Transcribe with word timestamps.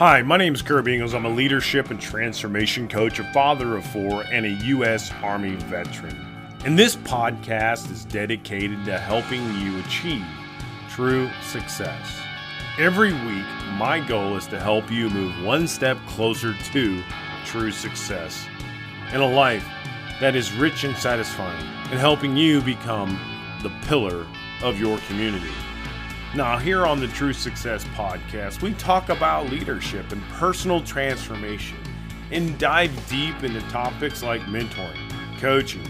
Hi, 0.00 0.22
my 0.22 0.38
name 0.38 0.54
is 0.54 0.62
Kirby 0.62 0.94
Ingles. 0.94 1.12
I'm 1.12 1.26
a 1.26 1.28
leadership 1.28 1.90
and 1.90 2.00
transformation 2.00 2.88
coach, 2.88 3.18
a 3.18 3.32
father 3.34 3.76
of 3.76 3.84
four, 3.84 4.24
and 4.32 4.46
a 4.46 4.64
U.S. 4.68 5.12
Army 5.22 5.56
veteran. 5.56 6.16
And 6.64 6.78
this 6.78 6.96
podcast 6.96 7.90
is 7.90 8.06
dedicated 8.06 8.82
to 8.86 8.98
helping 8.98 9.42
you 9.58 9.78
achieve 9.80 10.24
true 10.88 11.28
success. 11.42 12.18
Every 12.78 13.12
week, 13.12 13.44
my 13.76 14.00
goal 14.00 14.38
is 14.38 14.46
to 14.46 14.58
help 14.58 14.90
you 14.90 15.10
move 15.10 15.44
one 15.44 15.68
step 15.68 15.98
closer 16.06 16.54
to 16.54 17.02
true 17.44 17.70
success 17.70 18.46
in 19.12 19.20
a 19.20 19.30
life 19.30 19.68
that 20.18 20.34
is 20.34 20.50
rich 20.54 20.84
and 20.84 20.96
satisfying, 20.96 21.66
and 21.90 22.00
helping 22.00 22.38
you 22.38 22.62
become 22.62 23.20
the 23.62 23.72
pillar 23.86 24.26
of 24.62 24.80
your 24.80 24.96
community. 25.00 25.52
Now, 26.32 26.58
here 26.58 26.86
on 26.86 27.00
the 27.00 27.08
True 27.08 27.32
Success 27.32 27.82
Podcast, 27.86 28.62
we 28.62 28.72
talk 28.74 29.08
about 29.08 29.50
leadership 29.50 30.12
and 30.12 30.22
personal 30.34 30.80
transformation 30.80 31.76
and 32.30 32.56
dive 32.56 32.92
deep 33.08 33.42
into 33.42 33.60
topics 33.62 34.22
like 34.22 34.40
mentoring, 34.42 34.96
coaching, 35.40 35.84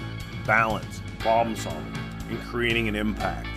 balance, 0.46 1.02
problem 1.18 1.54
solving, 1.56 1.92
and 2.30 2.40
creating 2.44 2.88
an 2.88 2.96
impact. 2.96 3.48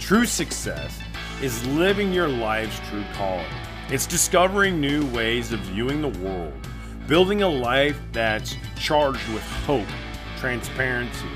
True 0.00 0.26
success 0.26 0.98
is 1.40 1.64
living 1.68 2.12
your 2.12 2.26
life's 2.26 2.80
true 2.88 3.04
calling. 3.12 3.46
It's 3.88 4.04
discovering 4.04 4.80
new 4.80 5.06
ways 5.12 5.52
of 5.52 5.60
viewing 5.60 6.02
the 6.02 6.18
world, 6.18 6.52
building 7.06 7.42
a 7.42 7.48
life 7.48 8.00
that's 8.10 8.56
charged 8.74 9.28
with 9.32 9.44
hope, 9.66 9.86
transparency, 10.38 11.28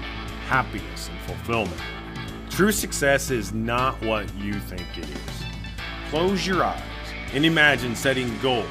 happiness, 0.48 1.08
and 1.08 1.20
fulfillment. 1.20 1.80
True 2.58 2.72
success 2.72 3.30
is 3.30 3.52
not 3.52 4.02
what 4.02 4.34
you 4.34 4.54
think 4.54 4.84
it 4.98 5.08
is. 5.08 5.44
Close 6.10 6.44
your 6.44 6.64
eyes 6.64 6.82
and 7.32 7.46
imagine 7.46 7.94
setting 7.94 8.36
goals, 8.40 8.66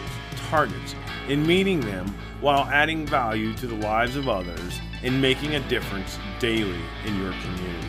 targets, 0.49 0.93
and 1.29 1.47
meeting 1.47 1.79
them 1.79 2.13
while 2.41 2.65
adding 2.65 3.07
value 3.07 3.53
to 3.53 3.66
the 3.66 3.75
lives 3.75 4.17
of 4.17 4.27
others 4.27 4.81
and 5.03 5.21
making 5.21 5.55
a 5.55 5.61
difference 5.69 6.19
daily 6.38 6.81
in 7.05 7.16
your 7.21 7.31
community. 7.31 7.88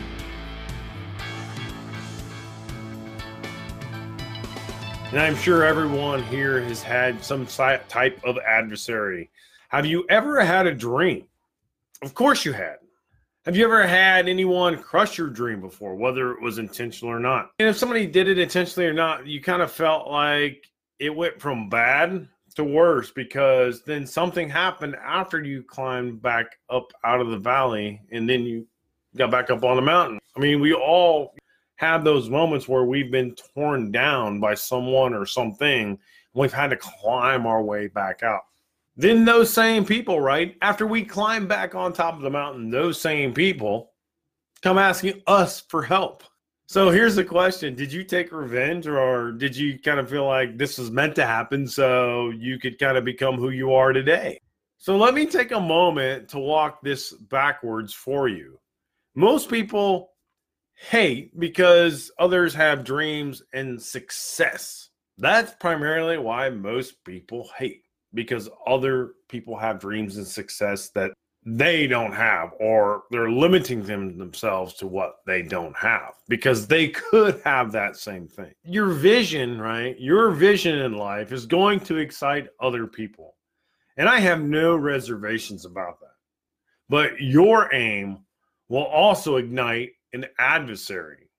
And 5.11 5.19
I'm 5.19 5.35
sure 5.35 5.65
everyone 5.65 6.23
here 6.23 6.61
has 6.61 6.81
had 6.81 7.21
some 7.21 7.45
type 7.45 8.23
of 8.23 8.37
adversary. 8.47 9.29
Have 9.67 9.85
you 9.85 10.05
ever 10.07 10.39
had 10.45 10.65
a 10.65 10.73
dream? 10.73 11.25
Of 12.01 12.13
course 12.13 12.45
you 12.45 12.53
had. 12.53 12.77
Have 13.49 13.57
you 13.57 13.65
ever 13.65 13.87
had 13.87 14.29
anyone 14.29 14.77
crush 14.77 15.17
your 15.17 15.27
dream 15.27 15.59
before, 15.59 15.95
whether 15.95 16.33
it 16.33 16.39
was 16.39 16.59
intentional 16.59 17.11
or 17.11 17.19
not? 17.19 17.49
And 17.57 17.67
if 17.67 17.77
somebody 17.77 18.05
did 18.05 18.27
it 18.27 18.37
intentionally 18.37 18.87
or 18.87 18.93
not, 18.93 19.25
you 19.25 19.41
kind 19.41 19.63
of 19.63 19.71
felt 19.71 20.07
like 20.07 20.69
it 20.99 21.09
went 21.09 21.41
from 21.41 21.67
bad 21.67 22.27
to 22.53 22.63
worse 22.63 23.09
because 23.09 23.81
then 23.81 24.05
something 24.05 24.49
happened 24.49 24.95
after 24.97 25.43
you 25.43 25.63
climbed 25.63 26.21
back 26.21 26.59
up 26.69 26.93
out 27.03 27.21
of 27.21 27.29
the 27.29 27.39
valley 27.39 27.99
and 28.11 28.29
then 28.29 28.43
you 28.43 28.67
got 29.17 29.31
back 29.31 29.49
up 29.49 29.63
on 29.63 29.77
the 29.77 29.81
mountain. 29.81 30.19
I 30.37 30.39
mean, 30.39 30.59
we 30.59 30.75
all 30.75 31.33
have 31.77 32.03
those 32.03 32.29
moments 32.29 32.67
where 32.67 32.85
we've 32.85 33.11
been 33.11 33.33
torn 33.55 33.91
down 33.91 34.39
by 34.39 34.53
someone 34.53 35.15
or 35.15 35.25
something. 35.25 35.87
And 35.87 35.97
we've 36.35 36.53
had 36.53 36.69
to 36.69 36.77
climb 36.77 37.47
our 37.47 37.63
way 37.63 37.87
back 37.87 38.21
out. 38.21 38.43
Then 38.99 39.23
those 39.23 39.53
same 39.53 39.85
people, 39.85 40.19
right? 40.19 40.57
After 40.61 40.85
we 40.85 41.05
climb 41.05 41.47
back 41.47 41.73
on 41.73 41.93
top 41.93 42.15
of 42.15 42.21
the 42.21 42.29
mountain, 42.29 42.69
those 42.69 42.99
same 42.99 43.33
people 43.33 43.93
come 44.61 44.77
asking 44.77 45.21
us 45.25 45.61
for 45.69 45.83
help. 45.83 46.21
So 46.67 46.89
here's 46.89 47.15
the 47.15 47.23
question 47.23 47.75
Did 47.75 47.93
you 47.93 48.03
take 48.03 48.33
revenge 48.33 48.87
or 48.87 49.31
did 49.31 49.55
you 49.55 49.79
kind 49.79 50.01
of 50.01 50.09
feel 50.09 50.25
like 50.25 50.57
this 50.57 50.77
was 50.77 50.91
meant 50.91 51.15
to 51.15 51.25
happen 51.25 51.65
so 51.65 52.31
you 52.31 52.59
could 52.59 52.77
kind 52.77 52.97
of 52.97 53.05
become 53.05 53.37
who 53.37 53.51
you 53.51 53.73
are 53.73 53.93
today? 53.93 54.37
So 54.79 54.97
let 54.97 55.13
me 55.13 55.25
take 55.25 55.53
a 55.53 55.61
moment 55.61 56.27
to 56.31 56.39
walk 56.39 56.81
this 56.81 57.13
backwards 57.13 57.93
for 57.93 58.27
you. 58.27 58.59
Most 59.15 59.49
people 59.49 60.09
hate 60.73 61.39
because 61.39 62.11
others 62.19 62.53
have 62.53 62.83
dreams 62.83 63.43
and 63.53 63.81
success. 63.81 64.89
That's 65.17 65.53
primarily 65.53 66.17
why 66.17 66.49
most 66.49 67.01
people 67.05 67.49
hate 67.57 67.83
because 68.13 68.49
other 68.65 69.13
people 69.27 69.57
have 69.57 69.79
dreams 69.79 70.17
and 70.17 70.27
success 70.27 70.89
that 70.89 71.11
they 71.45 71.87
don't 71.87 72.11
have 72.11 72.53
or 72.59 73.03
they're 73.11 73.31
limiting 73.31 73.81
them 73.81 74.17
themselves 74.17 74.73
to 74.73 74.87
what 74.87 75.17
they 75.25 75.41
don't 75.41 75.75
have 75.75 76.13
because 76.27 76.67
they 76.67 76.89
could 76.89 77.41
have 77.45 77.71
that 77.71 77.95
same 77.95 78.27
thing. 78.27 78.51
Your 78.63 78.89
vision, 78.89 79.59
right? 79.59 79.97
Your 79.99 80.31
vision 80.31 80.79
in 80.79 80.93
life 80.93 81.31
is 81.31 81.45
going 81.45 81.79
to 81.81 81.97
excite 81.97 82.49
other 82.59 82.87
people. 82.87 83.35
And 83.97 84.07
I 84.07 84.19
have 84.19 84.41
no 84.41 84.75
reservations 84.75 85.65
about 85.65 85.99
that. 86.01 86.07
But 86.89 87.21
your 87.21 87.73
aim 87.73 88.19
will 88.67 88.85
also 88.85 89.37
ignite 89.37 89.91
an 90.13 90.25
adversary. 90.39 91.29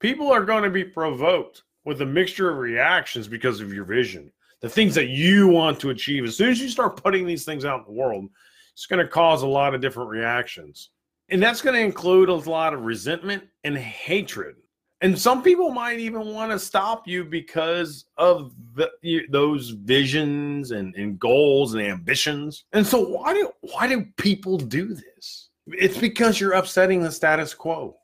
People 0.00 0.30
are 0.30 0.44
going 0.44 0.62
to 0.62 0.70
be 0.70 0.84
provoked 0.84 1.62
with 1.84 2.02
a 2.02 2.06
mixture 2.06 2.50
of 2.50 2.58
reactions 2.58 3.28
because 3.28 3.60
of 3.60 3.72
your 3.72 3.84
vision 3.84 4.30
the 4.60 4.68
things 4.68 4.94
that 4.94 5.08
you 5.08 5.48
want 5.48 5.80
to 5.80 5.90
achieve. 5.90 6.24
As 6.24 6.36
soon 6.36 6.50
as 6.50 6.60
you 6.60 6.68
start 6.68 7.02
putting 7.02 7.26
these 7.26 7.44
things 7.44 7.64
out 7.64 7.80
in 7.80 7.86
the 7.86 8.00
world, 8.00 8.28
it's 8.72 8.86
going 8.86 9.04
to 9.04 9.10
cause 9.10 9.42
a 9.42 9.46
lot 9.46 9.74
of 9.74 9.80
different 9.80 10.10
reactions. 10.10 10.90
And 11.28 11.42
that's 11.42 11.60
going 11.60 11.74
to 11.74 11.80
include 11.80 12.28
a 12.28 12.34
lot 12.34 12.72
of 12.72 12.82
resentment 12.82 13.44
and 13.64 13.76
hatred. 13.76 14.56
And 15.02 15.18
some 15.18 15.42
people 15.42 15.70
might 15.70 15.98
even 15.98 16.32
want 16.32 16.52
to 16.52 16.58
stop 16.58 17.06
you 17.06 17.24
because 17.24 18.06
of 18.16 18.54
the, 18.74 18.90
those 19.30 19.70
visions 19.70 20.70
and, 20.70 20.94
and 20.94 21.18
goals 21.18 21.74
and 21.74 21.82
ambitions. 21.82 22.64
And 22.72 22.86
so 22.86 23.00
why 23.00 23.34
do 23.34 23.50
why 23.60 23.88
do 23.88 24.06
people 24.16 24.56
do 24.56 24.94
this? 24.94 25.50
It's 25.66 25.98
because 25.98 26.40
you're 26.40 26.52
upsetting 26.52 27.02
the 27.02 27.12
status 27.12 27.52
quo. 27.52 27.98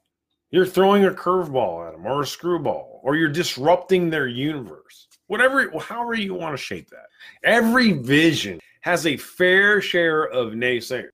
You're 0.51 0.67
throwing 0.67 1.07
a 1.07 1.11
curveball 1.11 1.87
at 1.87 1.93
them 1.95 2.07
or 2.07 2.23
a 2.23 2.27
screwball, 2.27 3.01
or 3.03 3.17
you're 3.17 3.31
disrupting 3.31 4.11
their 4.11 4.27
universe 4.27 5.09
whatever, 5.33 5.67
however 5.79 6.13
you 6.13 6.35
want 6.35 6.55
to 6.55 6.63
shape 6.63 6.91
that. 6.91 7.07
Every 7.43 7.93
vision 7.93 8.61
has 8.83 9.07
a 9.07 9.17
fair 9.17 9.81
share 9.81 10.25
of 10.25 10.53
naysayers. 10.53 11.09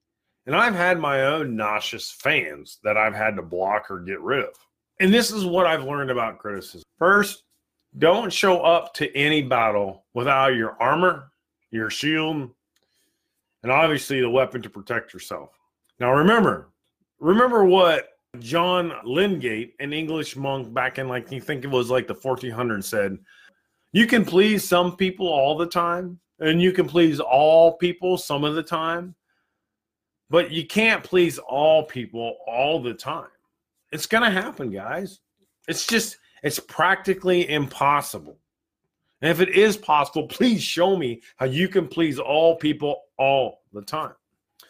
And 0.46 0.56
I've 0.56 0.74
had 0.74 0.98
my 0.98 1.22
own 1.22 1.54
nauseous 1.54 2.10
fans 2.10 2.80
that 2.82 2.96
I've 2.96 3.14
had 3.14 3.36
to 3.36 3.42
block 3.42 3.88
or 3.92 4.00
get 4.00 4.20
rid 4.20 4.40
of. 4.40 4.54
And 4.98 5.14
this 5.14 5.30
is 5.30 5.46
what 5.46 5.68
I've 5.68 5.84
learned 5.84 6.10
about 6.10 6.38
criticism. 6.38 6.82
First, 6.98 7.44
don't 7.96 8.32
show 8.32 8.60
up 8.62 8.92
to 8.94 9.16
any 9.16 9.40
battle 9.40 10.04
without 10.14 10.56
your 10.56 10.76
armor, 10.82 11.30
your 11.70 11.88
shield, 11.88 12.50
and 13.62 13.70
obviously 13.70 14.20
the 14.20 14.28
weapon 14.28 14.62
to 14.62 14.68
protect 14.68 15.14
yourself. 15.14 15.50
Now 16.00 16.12
remember, 16.12 16.72
remember 17.20 17.64
what 17.64 18.08
John 18.40 18.92
Lydgate, 19.04 19.74
an 19.78 19.92
English 19.92 20.34
monk 20.34 20.74
back 20.74 20.98
in 20.98 21.06
like 21.06 21.30
you 21.30 21.40
think 21.40 21.62
it 21.62 21.70
was 21.70 21.88
like 21.88 22.08
the 22.08 22.16
1400s 22.16 22.82
said, 22.82 23.16
you 23.93 24.06
can 24.06 24.25
please 24.25 24.69
some 24.69 24.97
people 24.97 25.26
all 25.26 25.56
the 25.56 25.66
time, 25.66 26.19
and 26.41 26.60
you 26.60 26.72
can 26.72 26.87
please 26.87 27.21
all 27.21 27.76
people 27.76 28.16
some 28.19 28.44
of 28.44 28.54
the 28.54 28.62
time, 28.62 29.15
but 30.31 30.50
you 30.50 30.66
can't 30.66 31.03
please 31.03 31.38
all 31.38 31.84
people 31.84 32.37
all 32.47 32.81
the 32.81 32.94
time. 32.94 33.28
It's 33.93 34.06
going 34.06 34.25
to 34.25 34.31
happen, 34.31 34.71
guys. 34.71 35.21
It's 35.66 35.87
just, 35.87 36.19
it's 36.43 36.59
practically 36.59 37.48
impossible. 37.48 38.38
And 39.21 39.31
if 39.31 39.41
it 39.41 39.48
is 39.48 39.77
possible, 39.77 40.28
please 40.28 40.62
show 40.62 40.97
me 40.97 41.22
how 41.37 41.47
you 41.47 41.69
can 41.69 41.88
please 41.88 42.19
all 42.19 42.56
people 42.56 43.04
all 43.19 43.62
the 43.72 43.82
time. 43.82 44.12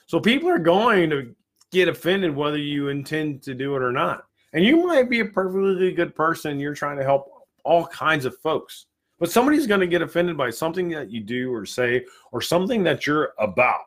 So 0.06 0.20
people 0.20 0.48
are 0.48 0.58
going 0.58 1.10
to 1.10 1.34
get 1.70 1.88
offended 1.88 2.34
whether 2.34 2.56
you 2.56 2.88
intend 2.88 3.42
to 3.42 3.54
do 3.54 3.76
it 3.76 3.82
or 3.82 3.92
not. 3.92 4.24
And 4.54 4.64
you 4.64 4.86
might 4.86 5.10
be 5.10 5.20
a 5.20 5.26
perfectly 5.26 5.92
good 5.92 6.14
person. 6.14 6.58
You're 6.58 6.74
trying 6.74 6.96
to 6.96 7.04
help 7.04 7.30
all 7.64 7.86
kinds 7.88 8.24
of 8.24 8.38
folks. 8.38 8.86
But 9.18 9.30
somebody's 9.30 9.66
going 9.66 9.80
to 9.80 9.86
get 9.86 10.02
offended 10.02 10.36
by 10.36 10.50
something 10.50 10.88
that 10.90 11.10
you 11.10 11.20
do 11.20 11.52
or 11.52 11.66
say 11.66 12.04
or 12.30 12.40
something 12.40 12.84
that 12.84 13.06
you're 13.06 13.32
about. 13.38 13.82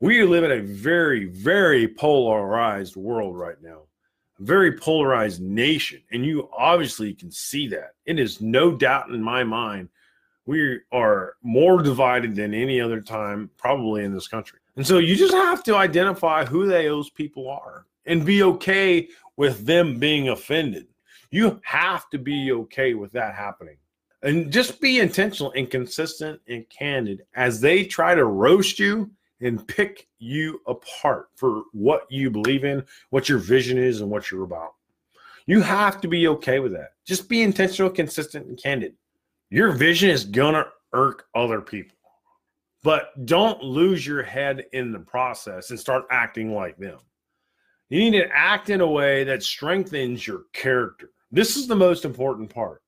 We 0.00 0.22
live 0.22 0.44
in 0.44 0.52
a 0.52 0.62
very, 0.62 1.26
very 1.26 1.88
polarized 1.88 2.96
world 2.96 3.36
right 3.36 3.60
now, 3.60 3.82
a 4.38 4.42
very 4.42 4.78
polarized 4.78 5.40
nation. 5.42 6.00
And 6.12 6.24
you 6.24 6.48
obviously 6.56 7.12
can 7.14 7.30
see 7.30 7.68
that. 7.68 7.94
It 8.06 8.18
is 8.18 8.40
no 8.40 8.74
doubt 8.74 9.10
in 9.10 9.20
my 9.22 9.44
mind 9.44 9.88
we 10.46 10.80
are 10.92 11.34
more 11.42 11.82
divided 11.82 12.34
than 12.34 12.54
any 12.54 12.80
other 12.80 13.02
time, 13.02 13.50
probably 13.58 14.04
in 14.04 14.14
this 14.14 14.28
country. 14.28 14.60
And 14.76 14.86
so 14.86 14.96
you 14.96 15.14
just 15.14 15.34
have 15.34 15.62
to 15.64 15.76
identify 15.76 16.46
who 16.46 16.66
those 16.66 17.10
people 17.10 17.50
are 17.50 17.84
and 18.06 18.24
be 18.24 18.42
okay 18.42 19.08
with 19.36 19.66
them 19.66 19.98
being 19.98 20.30
offended. 20.30 20.86
You 21.30 21.60
have 21.64 22.08
to 22.10 22.18
be 22.18 22.50
okay 22.52 22.94
with 22.94 23.12
that 23.12 23.34
happening 23.34 23.76
and 24.22 24.52
just 24.52 24.80
be 24.80 25.00
intentional 25.00 25.52
and 25.52 25.70
consistent 25.70 26.40
and 26.48 26.68
candid 26.68 27.22
as 27.34 27.60
they 27.60 27.84
try 27.84 28.14
to 28.14 28.24
roast 28.24 28.78
you 28.78 29.10
and 29.40 29.66
pick 29.68 30.08
you 30.18 30.60
apart 30.66 31.28
for 31.36 31.62
what 31.72 32.06
you 32.10 32.30
believe 32.30 32.64
in, 32.64 32.84
what 33.10 33.28
your 33.28 33.38
vision 33.38 33.78
is, 33.78 34.00
and 34.00 34.10
what 34.10 34.30
you're 34.30 34.42
about. 34.42 34.74
You 35.46 35.60
have 35.62 36.00
to 36.00 36.08
be 36.08 36.28
okay 36.28 36.58
with 36.58 36.72
that. 36.72 36.90
Just 37.06 37.28
be 37.28 37.42
intentional, 37.42 37.90
consistent, 37.90 38.46
and 38.46 38.60
candid. 38.60 38.94
Your 39.50 39.72
vision 39.72 40.10
is 40.10 40.24
gonna 40.24 40.66
irk 40.92 41.26
other 41.34 41.60
people. 41.60 41.96
But 42.82 43.26
don't 43.26 43.62
lose 43.62 44.06
your 44.06 44.22
head 44.22 44.66
in 44.72 44.92
the 44.92 44.98
process 44.98 45.70
and 45.70 45.78
start 45.78 46.04
acting 46.10 46.54
like 46.54 46.76
them. 46.76 46.98
You 47.88 47.98
need 47.98 48.18
to 48.18 48.28
act 48.30 48.70
in 48.70 48.80
a 48.80 48.86
way 48.86 49.24
that 49.24 49.42
strengthens 49.42 50.26
your 50.26 50.42
character. 50.52 51.10
This 51.32 51.56
is 51.56 51.66
the 51.66 51.76
most 51.76 52.04
important 52.04 52.50
part. 52.50 52.82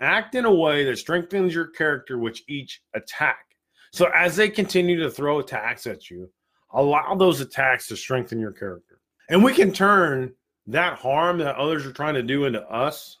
Act 0.00 0.34
in 0.34 0.44
a 0.44 0.54
way 0.54 0.84
that 0.84 0.98
strengthens 0.98 1.54
your 1.54 1.66
character 1.66 2.18
with 2.18 2.38
each 2.48 2.80
attack. 2.94 3.44
So 3.92 4.10
as 4.14 4.36
they 4.36 4.48
continue 4.48 5.00
to 5.02 5.10
throw 5.10 5.40
attacks 5.40 5.86
at 5.86 6.10
you, 6.10 6.30
allow 6.72 7.14
those 7.14 7.40
attacks 7.40 7.88
to 7.88 7.96
strengthen 7.96 8.38
your 8.38 8.52
character. 8.52 9.00
And 9.28 9.42
we 9.42 9.52
can 9.52 9.72
turn 9.72 10.32
that 10.66 10.98
harm 10.98 11.38
that 11.38 11.56
others 11.56 11.86
are 11.86 11.92
trying 11.92 12.14
to 12.14 12.22
do 12.22 12.44
into 12.44 12.62
us 12.68 13.18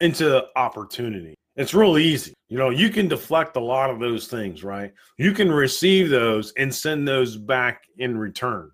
into 0.00 0.44
opportunity. 0.56 1.34
It's 1.54 1.74
real 1.74 1.96
easy. 1.96 2.34
You 2.48 2.58
know, 2.58 2.70
you 2.70 2.90
can 2.90 3.08
deflect 3.08 3.56
a 3.56 3.60
lot 3.60 3.90
of 3.90 4.00
those 4.00 4.26
things, 4.26 4.64
right? 4.64 4.92
You 5.16 5.32
can 5.32 5.50
receive 5.50 6.10
those 6.10 6.52
and 6.58 6.74
send 6.74 7.06
those 7.06 7.36
back 7.36 7.84
in 7.98 8.18
return. 8.18 8.70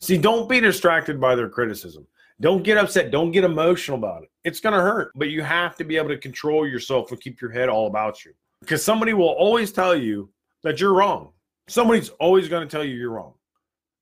See, 0.00 0.16
don't 0.16 0.48
be 0.48 0.60
distracted 0.60 1.20
by 1.20 1.34
their 1.34 1.50
criticism. 1.50 2.06
Don't 2.40 2.62
get 2.62 2.78
upset. 2.78 3.10
Don't 3.10 3.32
get 3.32 3.44
emotional 3.44 3.98
about 3.98 4.22
it. 4.22 4.30
It's 4.44 4.60
going 4.60 4.74
to 4.74 4.80
hurt, 4.80 5.12
but 5.14 5.28
you 5.28 5.42
have 5.42 5.76
to 5.76 5.84
be 5.84 5.96
able 5.96 6.08
to 6.08 6.16
control 6.16 6.66
yourself 6.66 7.10
and 7.10 7.20
keep 7.20 7.40
your 7.40 7.50
head 7.50 7.68
all 7.68 7.86
about 7.86 8.24
you 8.24 8.32
because 8.60 8.82
somebody 8.82 9.12
will 9.12 9.28
always 9.28 9.72
tell 9.72 9.94
you 9.94 10.30
that 10.62 10.80
you're 10.80 10.94
wrong. 10.94 11.32
Somebody's 11.68 12.08
always 12.20 12.48
going 12.48 12.66
to 12.66 12.70
tell 12.70 12.84
you 12.84 12.94
you're 12.94 13.10
wrong 13.10 13.34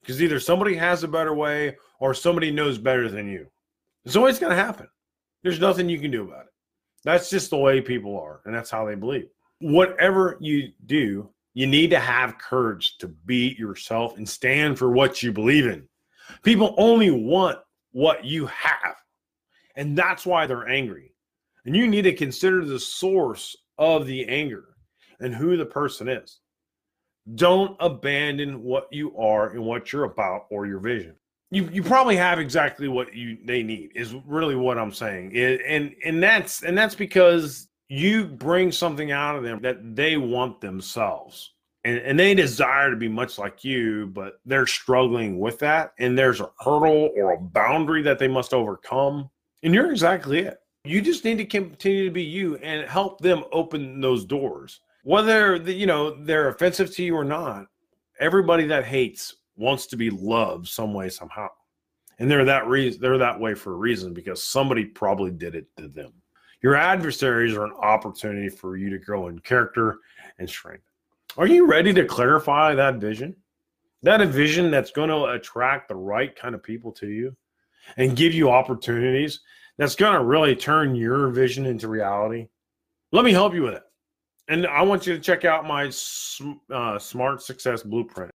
because 0.00 0.22
either 0.22 0.38
somebody 0.38 0.74
has 0.76 1.02
a 1.02 1.08
better 1.08 1.34
way 1.34 1.76
or 1.98 2.14
somebody 2.14 2.50
knows 2.50 2.78
better 2.78 3.10
than 3.10 3.28
you. 3.28 3.46
It's 4.04 4.16
always 4.16 4.38
going 4.38 4.50
to 4.50 4.56
happen. 4.56 4.88
There's 5.42 5.60
nothing 5.60 5.88
you 5.88 5.98
can 5.98 6.10
do 6.10 6.22
about 6.22 6.46
it. 6.46 6.52
That's 7.04 7.30
just 7.30 7.50
the 7.50 7.56
way 7.56 7.80
people 7.80 8.18
are, 8.18 8.40
and 8.44 8.54
that's 8.54 8.70
how 8.70 8.84
they 8.84 8.94
believe. 8.94 9.28
Whatever 9.60 10.36
you 10.40 10.72
do, 10.86 11.28
you 11.54 11.66
need 11.66 11.90
to 11.90 12.00
have 12.00 12.38
courage 12.38 12.98
to 12.98 13.08
be 13.08 13.54
yourself 13.58 14.16
and 14.16 14.28
stand 14.28 14.78
for 14.78 14.90
what 14.90 15.22
you 15.22 15.32
believe 15.32 15.66
in. 15.66 15.88
People 16.42 16.74
only 16.76 17.10
want 17.10 17.58
what 17.98 18.24
you 18.24 18.46
have, 18.46 18.96
and 19.76 19.96
that's 19.96 20.24
why 20.24 20.46
they're 20.46 20.68
angry. 20.68 21.14
And 21.64 21.76
you 21.76 21.86
need 21.86 22.02
to 22.02 22.14
consider 22.14 22.64
the 22.64 22.80
source 22.80 23.56
of 23.76 24.06
the 24.06 24.26
anger 24.28 24.64
and 25.20 25.34
who 25.34 25.56
the 25.56 25.66
person 25.66 26.08
is. 26.08 26.38
Don't 27.34 27.76
abandon 27.80 28.62
what 28.62 28.88
you 28.90 29.16
are 29.16 29.50
and 29.50 29.62
what 29.62 29.92
you're 29.92 30.04
about 30.04 30.46
or 30.50 30.66
your 30.66 30.78
vision 30.78 31.16
you 31.50 31.68
you 31.72 31.82
probably 31.82 32.16
have 32.16 32.38
exactly 32.38 32.88
what 32.88 33.14
you 33.14 33.38
they 33.44 33.62
need 33.62 33.92
is 33.94 34.14
really 34.26 34.54
what 34.54 34.78
I'm 34.78 34.92
saying. 34.92 35.32
It, 35.34 35.60
and 35.66 35.94
and 36.04 36.22
that's 36.22 36.62
and 36.62 36.76
that's 36.76 36.94
because 36.94 37.68
you 37.88 38.26
bring 38.26 38.70
something 38.70 39.12
out 39.12 39.36
of 39.36 39.42
them 39.42 39.62
that 39.62 39.96
they 39.96 40.16
want 40.16 40.60
themselves. 40.60 41.54
And, 41.88 41.98
and 41.98 42.18
they 42.18 42.34
desire 42.34 42.90
to 42.90 42.96
be 42.96 43.08
much 43.08 43.38
like 43.38 43.64
you, 43.64 44.08
but 44.08 44.40
they're 44.44 44.66
struggling 44.66 45.38
with 45.38 45.58
that. 45.60 45.94
And 45.98 46.18
there's 46.18 46.40
a 46.40 46.50
hurdle 46.60 47.10
or 47.16 47.32
a 47.32 47.40
boundary 47.40 48.02
that 48.02 48.18
they 48.18 48.28
must 48.28 48.52
overcome. 48.52 49.30
And 49.62 49.72
you're 49.72 49.90
exactly 49.90 50.40
it. 50.40 50.58
You 50.84 51.00
just 51.00 51.24
need 51.24 51.38
to 51.38 51.44
continue 51.44 52.04
to 52.04 52.10
be 52.10 52.22
you 52.22 52.56
and 52.56 52.88
help 52.88 53.20
them 53.20 53.44
open 53.52 54.00
those 54.00 54.24
doors. 54.24 54.80
Whether 55.02 55.56
you 55.56 55.86
know 55.86 56.22
they're 56.24 56.48
offensive 56.48 56.94
to 56.96 57.02
you 57.02 57.16
or 57.16 57.24
not, 57.24 57.66
everybody 58.20 58.66
that 58.66 58.84
hates 58.84 59.34
wants 59.56 59.86
to 59.86 59.96
be 59.96 60.10
loved 60.10 60.68
some 60.68 60.92
way 60.92 61.08
somehow 61.08 61.48
and 62.18 62.30
they're 62.30 62.44
that 62.44 62.66
reason 62.66 63.00
they're 63.00 63.18
that 63.18 63.38
way 63.38 63.54
for 63.54 63.72
a 63.72 63.76
reason 63.76 64.12
because 64.12 64.42
somebody 64.42 64.84
probably 64.84 65.30
did 65.30 65.54
it 65.54 65.66
to 65.76 65.88
them 65.88 66.12
your 66.62 66.74
adversaries 66.74 67.54
are 67.54 67.64
an 67.64 67.72
opportunity 67.80 68.48
for 68.48 68.76
you 68.76 68.90
to 68.90 68.98
grow 68.98 69.28
in 69.28 69.38
character 69.40 69.98
and 70.38 70.48
strength 70.48 70.84
are 71.36 71.46
you 71.46 71.66
ready 71.66 71.92
to 71.94 72.04
clarify 72.04 72.74
that 72.74 72.96
vision? 72.96 73.36
That 74.02 74.20
a 74.20 74.26
vision 74.26 74.70
that's 74.70 74.90
going 74.90 75.08
to 75.10 75.24
attract 75.26 75.88
the 75.88 75.96
right 75.96 76.34
kind 76.34 76.54
of 76.54 76.62
people 76.62 76.92
to 76.92 77.08
you 77.08 77.36
and 77.96 78.16
give 78.16 78.32
you 78.32 78.50
opportunities 78.50 79.40
that's 79.76 79.96
going 79.96 80.14
to 80.14 80.24
really 80.24 80.54
turn 80.54 80.94
your 80.94 81.28
vision 81.28 81.66
into 81.66 81.88
reality? 81.88 82.48
Let 83.12 83.24
me 83.24 83.32
help 83.32 83.54
you 83.54 83.62
with 83.62 83.74
it. 83.74 83.82
And 84.48 84.66
i 84.66 84.82
want 84.82 85.06
you 85.06 85.14
to 85.14 85.20
check 85.20 85.44
out 85.44 85.66
my 85.66 85.90
uh, 86.72 86.98
smart 86.98 87.42
success 87.42 87.82
blueprint. 87.82 88.30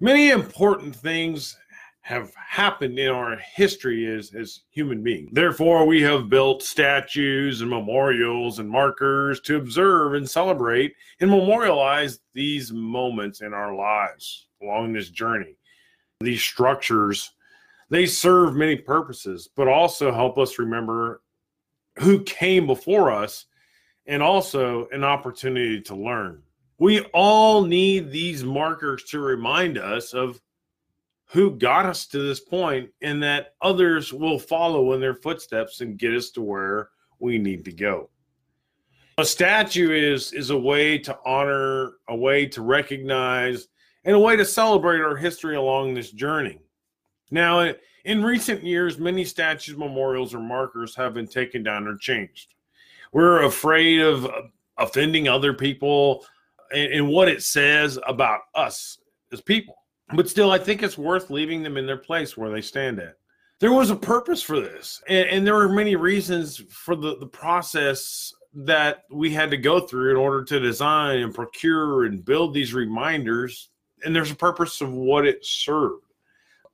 Many 0.00 0.30
important 0.30 0.96
things 0.96 1.56
have 2.02 2.34
happened 2.34 2.98
in 2.98 3.08
our 3.08 3.36
history 3.54 4.06
as, 4.06 4.34
as 4.34 4.62
human 4.70 5.02
beings. 5.02 5.30
Therefore, 5.32 5.86
we 5.86 6.02
have 6.02 6.28
built 6.28 6.62
statues 6.62 7.60
and 7.60 7.70
memorials 7.70 8.58
and 8.58 8.68
markers 8.68 9.40
to 9.42 9.56
observe 9.56 10.14
and 10.14 10.28
celebrate 10.28 10.94
and 11.20 11.30
memorialize 11.30 12.18
these 12.34 12.72
moments 12.72 13.40
in 13.40 13.54
our 13.54 13.74
lives 13.74 14.48
along 14.60 14.92
this 14.92 15.10
journey. 15.10 15.56
These 16.20 16.42
structures, 16.42 17.30
they 17.88 18.06
serve 18.06 18.56
many 18.56 18.76
purposes, 18.76 19.48
but 19.54 19.68
also 19.68 20.12
help 20.12 20.38
us 20.38 20.58
remember 20.58 21.22
who 22.00 22.22
came 22.24 22.66
before 22.66 23.12
us 23.12 23.46
and 24.06 24.22
also 24.22 24.88
an 24.88 25.04
opportunity 25.04 25.80
to 25.82 25.94
learn 25.94 26.42
we 26.82 27.00
all 27.14 27.62
need 27.62 28.10
these 28.10 28.42
markers 28.42 29.04
to 29.04 29.20
remind 29.20 29.78
us 29.78 30.14
of 30.14 30.40
who 31.32 31.56
got 31.56 31.86
us 31.86 32.06
to 32.06 32.18
this 32.18 32.40
point 32.40 32.90
and 33.00 33.22
that 33.22 33.54
others 33.62 34.12
will 34.12 34.38
follow 34.38 34.92
in 34.92 35.00
their 35.00 35.14
footsteps 35.14 35.80
and 35.80 35.98
get 35.98 36.12
us 36.12 36.30
to 36.30 36.42
where 36.42 36.90
we 37.20 37.38
need 37.38 37.64
to 37.64 37.72
go. 37.72 38.10
A 39.18 39.24
statue 39.24 39.92
is 39.92 40.32
is 40.32 40.50
a 40.50 40.58
way 40.58 40.98
to 40.98 41.18
honor, 41.24 41.92
a 42.08 42.16
way 42.16 42.46
to 42.46 42.60
recognize, 42.60 43.68
and 44.04 44.14
a 44.14 44.18
way 44.18 44.36
to 44.36 44.44
celebrate 44.44 45.00
our 45.00 45.16
history 45.16 45.56
along 45.56 45.94
this 45.94 46.10
journey. 46.10 46.58
Now, 47.30 47.72
in 48.04 48.22
recent 48.22 48.62
years, 48.62 48.98
many 48.98 49.24
statues, 49.24 49.76
memorials, 49.76 50.34
or 50.34 50.40
markers 50.40 50.94
have 50.96 51.14
been 51.14 51.28
taken 51.28 51.62
down 51.62 51.86
or 51.86 51.96
changed. 51.96 52.54
We're 53.12 53.44
afraid 53.44 54.00
of 54.00 54.28
offending 54.76 55.28
other 55.28 55.54
people, 55.54 56.26
and, 56.72 56.92
and 56.92 57.08
what 57.08 57.28
it 57.28 57.42
says 57.42 57.98
about 58.06 58.40
us 58.54 58.98
as 59.30 59.40
people. 59.40 59.76
But 60.14 60.28
still, 60.28 60.50
I 60.50 60.58
think 60.58 60.82
it's 60.82 60.98
worth 60.98 61.30
leaving 61.30 61.62
them 61.62 61.76
in 61.76 61.86
their 61.86 61.96
place 61.96 62.36
where 62.36 62.50
they 62.50 62.60
stand 62.60 62.98
at. 62.98 63.16
There 63.60 63.72
was 63.72 63.90
a 63.90 63.96
purpose 63.96 64.42
for 64.42 64.60
this, 64.60 65.02
and, 65.08 65.28
and 65.28 65.46
there 65.46 65.54
were 65.54 65.68
many 65.68 65.94
reasons 65.94 66.62
for 66.68 66.96
the, 66.96 67.16
the 67.16 67.26
process 67.26 68.34
that 68.54 69.04
we 69.10 69.30
had 69.30 69.50
to 69.50 69.56
go 69.56 69.80
through 69.80 70.10
in 70.10 70.16
order 70.16 70.44
to 70.44 70.60
design 70.60 71.20
and 71.20 71.34
procure 71.34 72.04
and 72.04 72.24
build 72.24 72.52
these 72.52 72.74
reminders. 72.74 73.70
And 74.04 74.14
there's 74.14 74.30
a 74.30 74.36
purpose 74.36 74.80
of 74.80 74.92
what 74.92 75.26
it 75.26 75.44
served. 75.44 76.04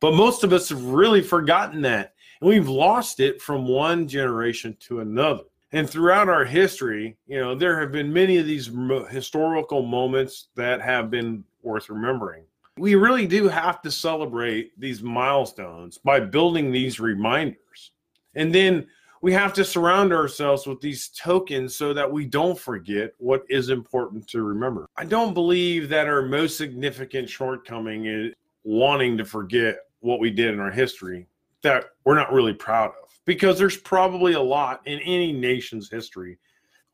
But 0.01 0.15
most 0.15 0.45
of 0.45 0.53
us 0.53 0.69
have 0.71 0.83
really 0.83 1.23
forgotten 1.23 1.83
that. 1.83 2.15
And 2.41 2.49
we've 2.49 2.69
lost 2.69 3.21
it 3.21 3.43
from 3.43 3.67
one 3.67 4.09
generation 4.09 4.77
to 4.81 5.01
another. 5.01 5.45
And 5.73 5.89
throughout 5.89 6.29
our 6.29 6.45
history, 6.45 7.17
you 7.27 7.39
know, 7.39 7.55
there 7.55 7.79
have 7.79 7.93
been 7.93 8.13
many 8.13 8.39
of 8.39 8.47
these 8.47 8.71
historical 9.11 9.83
moments 9.83 10.49
that 10.55 10.81
have 10.81 11.11
been 11.11 11.45
worth 11.63 11.91
remembering. 11.91 12.45
We 12.79 12.95
really 12.95 13.27
do 13.27 13.49
have 13.49 13.83
to 13.83 13.91
celebrate 13.91 14.79
these 14.79 15.03
milestones 15.03 15.99
by 15.99 16.21
building 16.21 16.71
these 16.71 17.01
reminders. 17.01 17.93
And 18.35 18.55
then 18.55 18.87
we 19.21 19.33
have 19.33 19.53
to 19.55 19.65
surround 19.65 20.13
ourselves 20.13 20.67
with 20.67 20.81
these 20.81 21.09
tokens 21.09 21.75
so 21.75 21.93
that 21.93 22.11
we 22.11 22.25
don't 22.25 22.59
forget 22.59 23.13
what 23.19 23.43
is 23.49 23.71
important 23.71 24.29
to 24.29 24.43
remember. 24.43 24.89
I 24.97 25.05
don't 25.05 25.35
believe 25.35 25.89
that 25.89 26.07
our 26.07 26.23
most 26.23 26.57
significant 26.57 27.29
shortcoming 27.29 28.07
is 28.07 28.33
wanting 28.65 29.19
to 29.19 29.25
forget 29.25 29.79
what 30.01 30.21
we 30.21 30.31
did 30.31 30.55
in 30.55 30.61
our 30.61 30.71
history 30.71 31.27
that 31.63 31.87
we're 32.05 32.15
not 32.15 32.33
really 32.33 32.55
proud 32.55 32.91
of 33.03 33.19
because 33.25 33.59
there's 33.59 33.77
probably 33.77 34.35
a 34.35 34.41
lot 34.41 34.81
in 34.87 35.01
any 35.01 35.33
nation's 35.33 35.91
history 35.91 36.39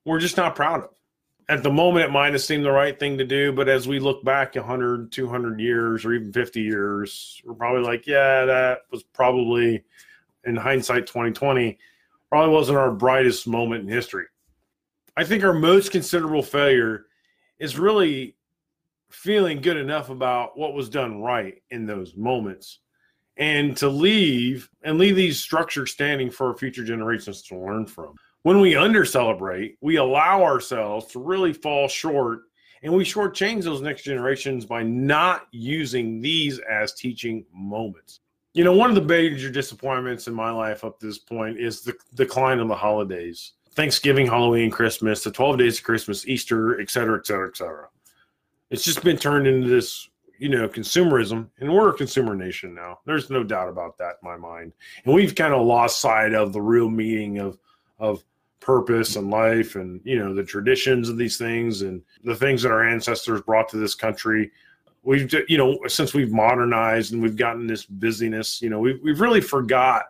we're 0.05 0.21
just 0.21 0.37
not 0.37 0.55
proud 0.55 0.83
of. 0.83 0.91
At 1.49 1.63
the 1.63 1.71
moment, 1.71 2.07
it 2.07 2.11
might 2.13 2.33
have 2.33 2.43
seemed 2.43 2.65
the 2.65 2.71
right 2.71 2.99
thing 2.99 3.19
to 3.19 3.25
do, 3.25 3.53
but 3.53 3.69
as 3.69 3.87
we 3.87 3.99
look 3.99 4.25
back 4.25 4.55
100, 4.55 5.13
200 5.13 5.61
years, 5.61 6.05
or 6.05 6.15
even 6.15 6.33
50 6.33 6.61
years, 6.63 7.43
we're 7.45 7.55
probably 7.55 7.83
like, 7.83 8.07
yeah, 8.07 8.47
that 8.47 8.79
was 8.91 9.03
probably, 9.03 9.85
in 10.45 10.57
hindsight 10.57 11.07
2020, 11.07 11.79
probably 12.31 12.55
wasn't 12.55 12.79
our 12.79 12.91
brightest 12.91 13.47
moment 13.47 13.83
in 13.83 13.89
history. 13.89 14.25
I 15.17 15.25
think 15.25 15.45
our 15.45 15.53
most 15.53 15.93
considerable 15.93 16.43
failure 16.43 17.07
is 17.59 17.79
really 17.79 18.37
feeling 19.11 19.61
good 19.61 19.77
enough 19.77 20.11
about 20.11 20.59
what 20.59 20.75
was 20.75 20.89
done 20.89 21.21
right 21.21 21.63
in 21.71 21.87
those 21.87 22.17
moments 22.17 22.81
and 23.37 23.77
to 23.77 23.89
leave 23.89 24.69
and 24.83 24.99
leave 24.99 25.17
these 25.17 25.39
structures 25.39 25.93
standing 25.93 26.31
for 26.31 26.57
future 26.57 26.85
generations 26.85 27.43
to 27.43 27.57
learn 27.57 27.87
from. 27.87 28.15
When 28.45 28.61
we 28.61 28.77
under 28.77 29.07
celebrate, 29.07 29.79
we 29.81 29.97
allow 29.97 30.43
ourselves 30.43 31.07
to 31.13 31.19
really 31.19 31.55
fall 31.55 31.89
short 31.89 32.43
and 32.83 32.93
we 32.93 33.03
shortchange 33.03 33.65
those 33.65 33.81
next 33.81 34.03
generations 34.03 34.67
by 34.67 34.83
not 34.83 35.47
using 35.51 36.21
these 36.21 36.59
as 36.71 36.93
teaching 36.93 37.47
moments. 37.55 38.21
You 38.53 38.63
know, 38.63 38.75
one 38.75 38.91
of 38.91 38.97
the 38.97 39.01
major 39.01 39.51
disappointments 39.51 40.29
in 40.29 40.35
my 40.35 40.51
life 40.51 40.85
up 40.85 41.01
to 41.01 41.07
this 41.07 41.17
point 41.17 41.59
is 41.59 41.81
the 41.81 41.95
decline 42.17 42.59
of 42.59 42.69
the 42.69 42.75
holidays. 42.75 43.53
Thanksgiving, 43.71 44.27
Halloween, 44.27 44.71
Christmas, 44.71 45.25
the 45.25 45.31
12 45.31 45.57
days 45.57 45.79
of 45.79 45.85
Christmas, 45.85 46.29
Easter, 46.29 46.79
et 46.79 46.91
cetera, 46.91 47.19
et 47.19 47.27
cetera, 47.27 47.49
et 47.49 47.57
cetera. 47.57 47.89
It's 48.69 48.85
just 48.85 49.03
been 49.03 49.17
turned 49.17 49.47
into 49.47 49.69
this, 49.71 50.07
you 50.39 50.51
know, 50.51 50.69
consumerism, 50.69 51.49
and 51.61 51.73
we're 51.73 51.89
a 51.89 51.95
consumer 51.95 52.35
nation 52.35 52.75
now. 52.75 52.99
There's 53.07 53.31
no 53.31 53.43
doubt 53.43 53.71
about 53.71 53.97
that 53.97 54.17
in 54.23 54.29
my 54.29 54.37
mind. 54.37 54.75
And 55.07 55.15
we've 55.15 55.35
kind 55.35 55.55
of 55.55 55.67
lost 55.67 56.01
sight 56.01 56.35
of 56.35 56.53
the 56.53 56.61
real 56.61 56.91
meaning 56.91 57.39
of 57.39 57.59
of 57.99 58.25
purpose 58.61 59.17
and 59.17 59.31
life 59.31 59.77
and 59.77 60.01
you 60.05 60.19
know 60.19 60.35
the 60.35 60.43
traditions 60.43 61.09
of 61.09 61.19
these 61.19 61.37
things 61.37 61.83
and 61.83 62.03
the 62.25 62.35
things 62.35 62.63
that 62.63 62.73
our 62.73 62.89
ancestors 62.89 63.43
brought 63.43 63.69
to 63.69 63.77
this 63.77 63.95
country. 63.95 64.51
We've 65.03 65.33
you 65.49 65.59
know 65.59 65.79
since 65.87 66.15
we've 66.15 66.33
modernized 66.33 67.13
and 67.13 67.23
we've 67.23 67.37
gotten 67.37 67.67
this 67.67 67.85
busyness 67.85 68.63
you 68.63 68.71
know 68.71 68.79
we've, 68.79 69.01
we've 69.03 69.21
really 69.21 69.43
forgot 69.43 70.07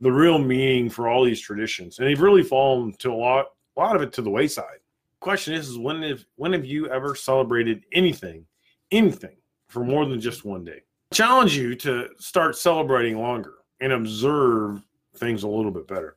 the 0.00 0.12
real 0.12 0.38
meaning 0.38 0.88
for 0.90 1.08
all 1.08 1.24
these 1.24 1.40
traditions. 1.40 1.98
And 1.98 2.06
they've 2.06 2.20
really 2.20 2.42
fallen 2.42 2.92
to 2.98 3.12
a 3.12 3.14
lot 3.14 3.46
a 3.76 3.80
lot 3.80 3.96
of 3.96 4.02
it 4.02 4.12
to 4.14 4.22
the 4.22 4.30
wayside. 4.30 4.78
Question 5.20 5.54
is, 5.54 5.68
is 5.68 5.78
when 5.78 6.02
have 6.02 6.24
when 6.36 6.52
have 6.52 6.64
you 6.64 6.88
ever 6.88 7.14
celebrated 7.14 7.84
anything 7.92 8.46
anything 8.90 9.36
for 9.68 9.84
more 9.84 10.06
than 10.06 10.20
just 10.20 10.44
one 10.44 10.64
day? 10.64 10.82
I 11.12 11.14
challenge 11.14 11.56
you 11.56 11.74
to 11.76 12.08
start 12.18 12.56
celebrating 12.56 13.18
longer 13.18 13.54
and 13.80 13.92
observe 13.92 14.82
things 15.16 15.42
a 15.42 15.48
little 15.48 15.70
bit 15.70 15.88
better 15.88 16.16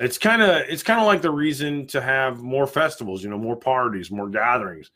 it's 0.00 0.18
kind 0.18 0.42
of 0.42 0.62
it's 0.68 0.82
kind 0.82 1.00
of 1.00 1.06
like 1.06 1.22
the 1.22 1.30
reason 1.30 1.86
to 1.88 2.00
have 2.00 2.42
more 2.42 2.66
festivals 2.66 3.22
you 3.22 3.30
know 3.30 3.38
more 3.38 3.56
parties 3.56 4.10
more 4.10 4.28
gatherings. 4.28 4.90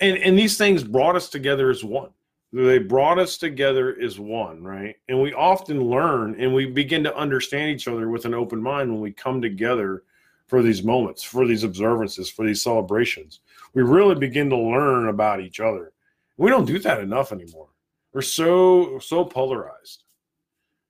And 0.00 0.16
and 0.18 0.38
these 0.38 0.58
things 0.58 0.82
brought 0.82 1.16
us 1.16 1.28
together 1.28 1.70
as 1.70 1.84
one. 1.84 2.10
They 2.52 2.78
brought 2.78 3.18
us 3.18 3.36
together 3.36 3.96
as 4.00 4.18
one 4.18 4.62
right? 4.62 4.96
And 5.08 5.20
we 5.20 5.32
often 5.32 5.80
learn 5.80 6.40
and 6.40 6.52
we 6.52 6.66
begin 6.66 7.04
to 7.04 7.16
understand 7.16 7.70
each 7.70 7.88
other 7.88 8.08
with 8.08 8.24
an 8.24 8.34
open 8.34 8.60
mind 8.60 8.90
when 8.90 9.00
we 9.00 9.12
come 9.12 9.40
together 9.40 10.02
for 10.46 10.62
these 10.62 10.82
moments 10.82 11.22
for 11.22 11.46
these 11.46 11.64
observances 11.64 12.28
for 12.28 12.44
these 12.46 12.62
celebrations. 12.62 13.40
We 13.72 13.82
really 13.82 14.14
begin 14.16 14.50
to 14.50 14.56
learn 14.56 15.08
about 15.08 15.40
each 15.40 15.60
other. 15.60 15.92
We 16.36 16.50
don't 16.50 16.66
do 16.66 16.78
that 16.80 17.00
enough 17.00 17.30
anymore. 17.32 17.68
We're 18.12 18.22
so 18.22 18.98
so 18.98 19.24
polarized 19.24 20.02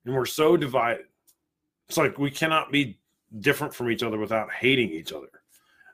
and 0.05 0.15
we're 0.15 0.25
so 0.25 0.57
divided. 0.57 1.05
It's 1.87 1.97
like 1.97 2.17
we 2.17 2.31
cannot 2.31 2.71
be 2.71 2.97
different 3.39 3.73
from 3.73 3.89
each 3.89 4.03
other 4.03 4.17
without 4.17 4.51
hating 4.51 4.89
each 4.89 5.11
other 5.13 5.29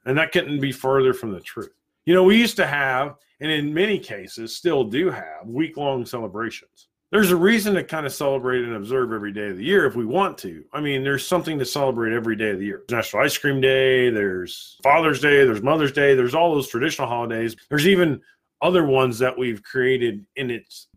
and 0.05 0.17
that 0.17 0.31
couldn't 0.31 0.59
be 0.59 0.71
further 0.71 1.13
from 1.13 1.31
the 1.31 1.39
truth 1.39 1.71
you 2.05 2.13
know, 2.13 2.23
we 2.23 2.37
used 2.37 2.55
to 2.55 2.65
have, 2.65 3.15
and 3.39 3.51
in 3.51 3.73
many 3.73 3.99
cases 3.99 4.55
still 4.55 4.83
do 4.83 5.09
have, 5.11 5.45
week 5.45 5.77
long 5.77 6.05
celebrations. 6.05 6.87
There's 7.11 7.31
a 7.31 7.35
reason 7.35 7.73
to 7.75 7.83
kind 7.83 8.05
of 8.05 8.13
celebrate 8.13 8.63
and 8.63 8.75
observe 8.75 9.11
every 9.11 9.33
day 9.33 9.49
of 9.49 9.57
the 9.57 9.65
year 9.65 9.85
if 9.85 9.95
we 9.95 10.05
want 10.05 10.37
to. 10.39 10.63
I 10.71 10.79
mean, 10.79 11.03
there's 11.03 11.27
something 11.27 11.59
to 11.59 11.65
celebrate 11.65 12.13
every 12.13 12.37
day 12.37 12.51
of 12.51 12.59
the 12.59 12.65
year. 12.65 12.83
National 12.89 13.23
Ice 13.23 13.37
Cream 13.37 13.59
Day, 13.59 14.09
there's 14.09 14.77
Father's 14.81 15.19
Day, 15.19 15.45
there's 15.45 15.61
Mother's 15.61 15.91
Day, 15.91 16.15
there's 16.15 16.33
all 16.33 16.55
those 16.55 16.69
traditional 16.69 17.07
holidays. 17.07 17.55
There's 17.69 17.87
even 17.87 18.21
other 18.61 18.85
ones 18.85 19.19
that 19.19 19.37
we've 19.37 19.61
created 19.61 20.25
in 20.37 20.49
its 20.49 20.87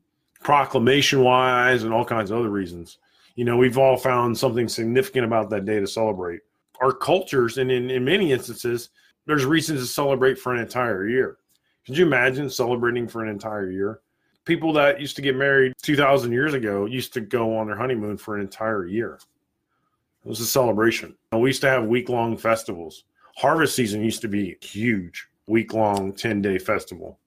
proclamation 0.43 1.23
wise 1.23 1.83
and 1.83 1.93
all 1.93 2.05
kinds 2.05 2.31
of 2.31 2.39
other 2.39 2.51
reasons. 2.51 2.99
You 3.35 3.45
know, 3.45 3.57
we've 3.57 3.79
all 3.79 3.97
found 3.97 4.37
something 4.37 4.69
significant 4.69 5.25
about 5.25 5.51
that 5.51 5.65
day 5.65 5.81
to 5.81 5.87
celebrate. 5.87 6.41
Our 6.81 6.93
cultures, 6.93 7.59
and 7.59 7.71
in, 7.71 7.91
in 7.91 8.05
many 8.05 8.33
instances, 8.33 8.91
there's 9.27 9.45
reasons 9.45 9.81
to 9.81 9.87
celebrate 9.87 10.39
for 10.39 10.55
an 10.55 10.61
entire 10.61 11.09
year. 11.09 11.39
Could 11.87 11.99
you 11.99 12.07
imagine 12.07 12.49
celebrating 12.49 13.09
for 13.09 13.23
an 13.23 13.29
entire 13.29 13.71
year? 13.71 14.01
People 14.45 14.73
that 14.75 15.01
used 15.01 15.17
to 15.17 15.23
get 15.23 15.37
married 15.37 15.73
2,000 15.83 16.33
years 16.33 16.55
ago 16.55 16.87
used 16.87 17.13
to 17.15 17.21
go 17.21 17.57
on 17.57 17.67
their 17.67 17.77
honeymoon 17.77 18.17
for 18.17 18.37
an 18.37 18.43
entire 18.43 18.87
year. 18.87 19.19
It 20.25 20.29
was 20.29 20.41
a 20.41 20.47
celebration. 20.47 21.15
We 21.33 21.51
used 21.51 21.61
to 21.63 21.69
have 21.69 21.85
week 21.85 22.09
long 22.09 22.37
festivals. 22.37 23.05
Harvest 23.37 23.75
season 23.75 24.03
used 24.03 24.23
to 24.23 24.29
be 24.29 24.57
huge, 24.61 25.27
week 25.47 25.75
long, 25.75 26.13
10 26.13 26.41
day 26.41 26.59
festival. 26.59 27.19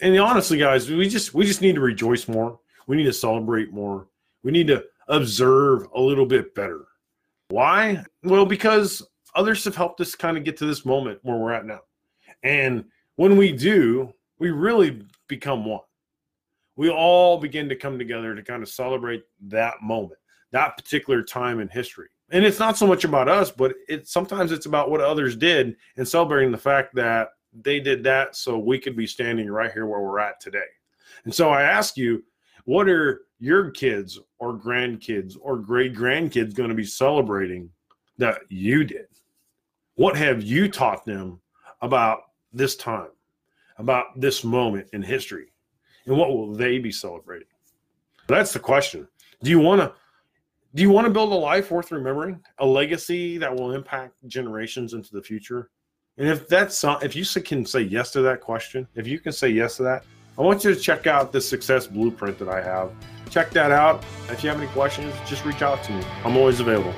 And 0.00 0.18
honestly, 0.18 0.58
guys, 0.58 0.88
we 0.88 1.08
just 1.08 1.34
we 1.34 1.44
just 1.44 1.60
need 1.60 1.74
to 1.74 1.80
rejoice 1.80 2.28
more. 2.28 2.58
We 2.86 2.96
need 2.96 3.04
to 3.04 3.12
celebrate 3.12 3.72
more. 3.72 4.06
We 4.42 4.52
need 4.52 4.68
to 4.68 4.84
observe 5.08 5.86
a 5.94 6.00
little 6.00 6.26
bit 6.26 6.54
better. 6.54 6.86
Why? 7.48 8.04
Well, 8.22 8.46
because 8.46 9.06
others 9.34 9.64
have 9.64 9.76
helped 9.76 10.00
us 10.00 10.14
kind 10.14 10.36
of 10.36 10.44
get 10.44 10.56
to 10.58 10.66
this 10.66 10.84
moment 10.84 11.18
where 11.22 11.36
we're 11.36 11.52
at 11.52 11.66
now. 11.66 11.80
And 12.42 12.84
when 13.16 13.36
we 13.36 13.52
do, 13.52 14.12
we 14.38 14.50
really 14.50 15.02
become 15.28 15.64
one. 15.64 15.80
We 16.76 16.90
all 16.90 17.38
begin 17.38 17.68
to 17.70 17.76
come 17.76 17.98
together 17.98 18.34
to 18.34 18.42
kind 18.42 18.62
of 18.62 18.68
celebrate 18.68 19.24
that 19.48 19.82
moment, 19.82 20.20
that 20.52 20.76
particular 20.76 21.22
time 21.22 21.58
in 21.60 21.68
history. 21.68 22.08
And 22.30 22.44
it's 22.44 22.58
not 22.58 22.76
so 22.76 22.86
much 22.86 23.04
about 23.04 23.28
us, 23.28 23.50
but 23.50 23.74
it 23.88 24.06
sometimes 24.06 24.52
it's 24.52 24.66
about 24.66 24.90
what 24.90 25.00
others 25.00 25.34
did 25.34 25.76
and 25.96 26.06
celebrating 26.06 26.52
the 26.52 26.58
fact 26.58 26.94
that 26.94 27.30
they 27.52 27.80
did 27.80 28.04
that 28.04 28.36
so 28.36 28.58
we 28.58 28.78
could 28.78 28.96
be 28.96 29.06
standing 29.06 29.50
right 29.50 29.72
here 29.72 29.86
where 29.86 30.00
we're 30.00 30.20
at 30.20 30.40
today. 30.40 30.66
And 31.24 31.34
so 31.34 31.50
I 31.50 31.62
ask 31.62 31.96
you, 31.96 32.22
what 32.68 32.86
are 32.86 33.22
your 33.38 33.70
kids 33.70 34.20
or 34.38 34.52
grandkids 34.52 35.38
or 35.40 35.56
great 35.56 35.94
grandkids 35.94 36.54
going 36.54 36.68
to 36.68 36.74
be 36.74 36.84
celebrating 36.84 37.70
that 38.18 38.40
you 38.50 38.84
did? 38.84 39.06
What 39.94 40.14
have 40.18 40.42
you 40.42 40.68
taught 40.68 41.06
them 41.06 41.40
about 41.80 42.24
this 42.52 42.76
time, 42.76 43.08
about 43.78 44.20
this 44.20 44.44
moment 44.44 44.86
in 44.92 45.00
history? 45.00 45.46
And 46.04 46.14
what 46.14 46.28
will 46.28 46.52
they 46.52 46.78
be 46.78 46.92
celebrating? 46.92 47.48
That's 48.26 48.52
the 48.52 48.58
question. 48.58 49.08
Do 49.42 49.48
you 49.48 49.60
want 49.60 49.80
to 49.80 49.94
do 50.74 50.82
you 50.82 50.90
want 50.90 51.06
to 51.06 51.10
build 51.10 51.32
a 51.32 51.36
life 51.36 51.70
worth 51.70 51.90
remembering, 51.90 52.38
a 52.58 52.66
legacy 52.66 53.38
that 53.38 53.54
will 53.54 53.72
impact 53.72 54.16
generations 54.28 54.92
into 54.92 55.10
the 55.14 55.22
future? 55.22 55.70
And 56.18 56.28
if 56.28 56.46
that's 56.46 56.84
if 57.00 57.16
you 57.16 57.24
can 57.40 57.64
say 57.64 57.80
yes 57.80 58.10
to 58.10 58.20
that 58.20 58.42
question, 58.42 58.86
if 58.94 59.06
you 59.06 59.20
can 59.20 59.32
say 59.32 59.48
yes 59.48 59.78
to 59.78 59.84
that, 59.84 60.04
I 60.38 60.42
want 60.42 60.62
you 60.62 60.72
to 60.72 60.80
check 60.80 61.08
out 61.08 61.32
the 61.32 61.40
success 61.40 61.88
blueprint 61.88 62.38
that 62.38 62.48
I 62.48 62.62
have. 62.62 62.92
Check 63.28 63.50
that 63.50 63.72
out. 63.72 64.04
If 64.28 64.44
you 64.44 64.50
have 64.50 64.60
any 64.60 64.70
questions, 64.70 65.12
just 65.26 65.44
reach 65.44 65.62
out 65.62 65.82
to 65.84 65.92
me. 65.92 66.04
I'm 66.24 66.36
always 66.36 66.60
available. 66.60 66.94